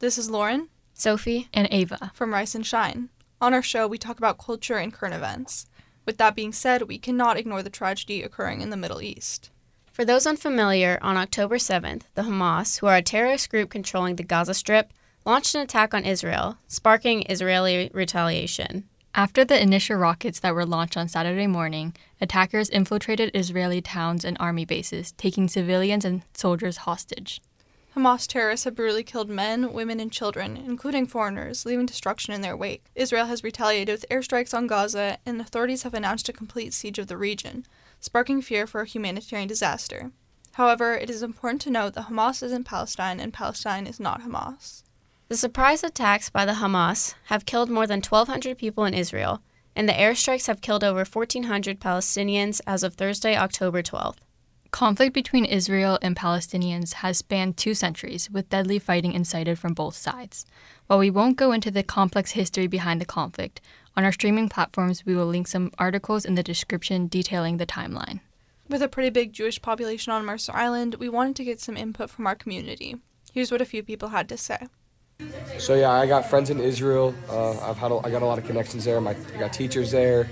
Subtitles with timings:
[0.00, 2.12] This is Lauren Sophie, and Ava.
[2.14, 3.08] from Rice and Shine.
[3.40, 5.66] On our show, we talk about culture and current events.
[6.06, 9.50] With that being said, we cannot ignore the tragedy occurring in the Middle East.
[9.90, 14.22] For those unfamiliar, on October 7th, the Hamas, who are a terrorist group controlling the
[14.22, 14.92] Gaza Strip,
[15.26, 18.84] launched an attack on Israel, sparking Israeli retaliation.
[19.16, 24.36] After the initial rockets that were launched on Saturday morning, attackers infiltrated Israeli towns and
[24.38, 27.40] army bases, taking civilians and soldiers hostage.
[27.98, 32.56] Hamas terrorists have brutally killed men, women, and children, including foreigners, leaving destruction in their
[32.56, 32.84] wake.
[32.94, 37.08] Israel has retaliated with airstrikes on Gaza, and authorities have announced a complete siege of
[37.08, 37.66] the region,
[37.98, 40.12] sparking fear for a humanitarian disaster.
[40.52, 44.22] However, it is important to note that Hamas is in Palestine and Palestine is not
[44.22, 44.84] Hamas.
[45.26, 49.42] The surprise attacks by the Hamas have killed more than 1,200 people in Israel,
[49.74, 54.18] and the airstrikes have killed over 1,400 Palestinians as of Thursday, October 12th.
[54.70, 59.96] Conflict between Israel and Palestinians has spanned two centuries, with deadly fighting incited from both
[59.96, 60.44] sides.
[60.86, 63.62] While we won't go into the complex history behind the conflict,
[63.96, 68.20] on our streaming platforms we will link some articles in the description detailing the timeline.
[68.68, 72.10] With a pretty big Jewish population on Mercer Island, we wanted to get some input
[72.10, 72.96] from our community.
[73.32, 74.66] Here's what a few people had to say.
[75.58, 77.14] So yeah, I got friends in Israel.
[77.28, 79.00] Uh, I've had a, I got a lot of connections there.
[79.00, 80.28] My I got teachers there.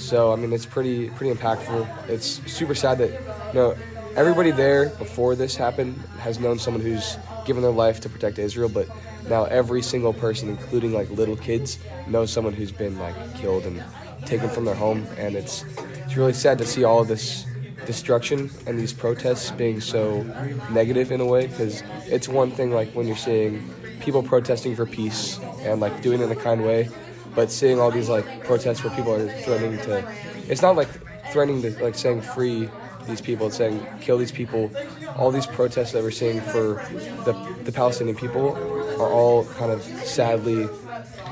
[0.00, 2.08] So I mean, it's pretty pretty impactful.
[2.08, 3.10] It's super sad that
[3.48, 3.76] you know
[4.16, 8.68] everybody there before this happened has known someone who's given their life to protect Israel,
[8.68, 8.88] but
[9.28, 13.82] now every single person, including like little kids, knows someone who's been like killed and
[14.26, 15.64] taken from their home, and it's
[16.04, 17.46] it's really sad to see all of this
[17.86, 20.22] destruction and these protests being so
[20.70, 23.68] negative in a way because it's one thing like when you're seeing
[24.00, 26.88] people protesting for peace and like doing it in a kind way
[27.34, 30.04] but seeing all these like protests where people are threatening to
[30.48, 30.88] it's not like
[31.32, 32.68] threatening to like saying free
[33.06, 34.70] these people it's saying kill these people.
[35.16, 36.84] All these protests that we're seeing for
[37.24, 37.32] the,
[37.64, 38.54] the palestinian people
[39.00, 40.68] are all kind of sadly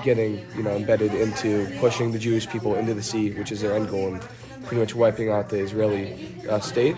[0.05, 3.75] getting you know embedded into pushing the jewish people into the sea which is their
[3.75, 4.23] end goal and
[4.65, 6.97] pretty much wiping out the israeli uh, state.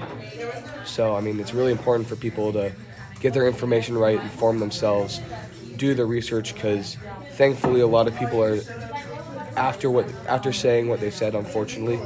[0.84, 2.72] So i mean it's really important for people to
[3.20, 5.20] get their information right inform themselves
[5.76, 6.96] do the research because
[7.40, 8.60] thankfully a lot of people are
[9.56, 11.98] after what after saying what they said unfortunately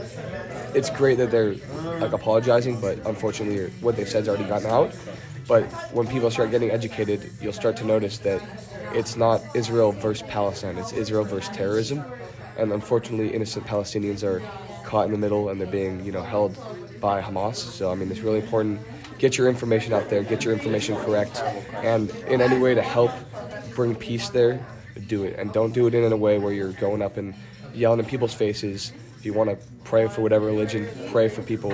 [0.77, 1.57] it's great that they're
[1.99, 4.95] like apologizing but unfortunately what they've said's already gotten out.
[5.49, 8.41] But when people start getting educated you'll start to notice that
[8.93, 12.05] it's not israel versus palestine it's israel versus terrorism.
[12.57, 14.41] And unfortunately innocent palestinians are
[14.85, 16.57] caught in the middle and they're being you know held
[17.01, 17.57] by hamas.
[17.57, 18.79] So i mean it's really important.
[19.19, 21.43] Get your information out there get your information correct
[21.93, 23.11] and in any way to help
[23.75, 24.65] bring peace there,
[25.01, 25.39] do it.
[25.39, 27.35] And don't do it in a way where you're going up and
[27.73, 28.93] yelling in people's faces.
[29.19, 31.73] If you want to pray for whatever religion, pray for people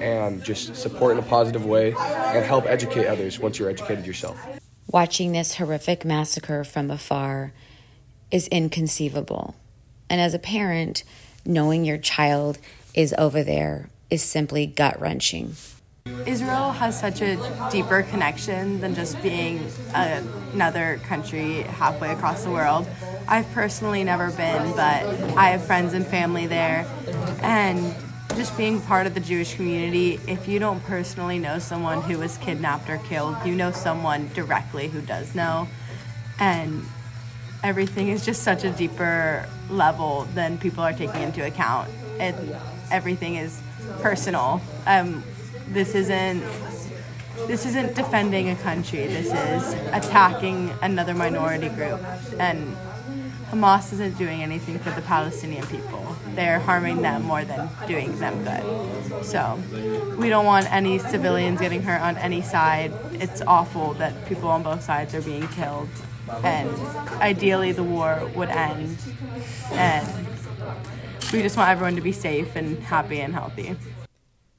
[0.00, 4.38] and just support in a positive way and help educate others once you're educated yourself.
[4.88, 7.52] Watching this horrific massacre from afar
[8.30, 9.54] is inconceivable.
[10.10, 11.04] And as a parent,
[11.44, 12.58] knowing your child
[12.94, 15.54] is over there is simply gut wrenching.
[16.26, 17.36] Israel has such a
[17.70, 19.58] deeper connection than just being
[19.94, 22.86] a, another country halfway across the world.
[23.28, 25.04] I've personally never been, but
[25.36, 26.86] I have friends and family there.
[27.42, 27.94] And
[28.36, 32.38] just being part of the Jewish community, if you don't personally know someone who was
[32.38, 35.68] kidnapped or killed, you know someone directly who does know.
[36.38, 36.82] And
[37.62, 41.90] everything is just such a deeper level than people are taking into account.
[42.18, 42.34] It,
[42.90, 43.60] everything is
[44.00, 44.60] personal.
[44.86, 45.22] Um,
[45.72, 46.42] this isn't
[47.46, 49.06] this isn't defending a country.
[49.06, 52.00] This is attacking another minority group,
[52.38, 52.76] and
[53.50, 56.16] Hamas isn't doing anything for the Palestinian people.
[56.34, 59.24] They're harming them more than doing them good.
[59.24, 59.58] So
[60.18, 62.92] we don't want any civilians getting hurt on any side.
[63.12, 65.88] It's awful that people on both sides are being killed,
[66.44, 66.70] and
[67.20, 68.96] ideally the war would end.
[69.72, 70.06] And
[71.32, 73.76] we just want everyone to be safe and happy and healthy.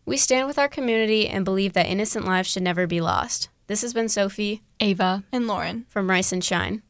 [0.05, 3.49] We stand with our community and believe that innocent lives should never be lost.
[3.67, 5.85] This has been Sophie Ava And Lauren.
[5.87, 6.81] from Rice and Shine.